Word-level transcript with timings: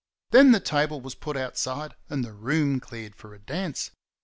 Then 0.31 0.51
the 0.51 0.59
table 0.59 0.99
was 0.99 1.13
put 1.13 1.37
outside, 1.37 1.93
and 2.09 2.25
the 2.25 2.33
room 2.33 2.79
cleared 2.79 3.13
for 3.15 3.35
a 3.35 3.39
dance. 3.39 3.91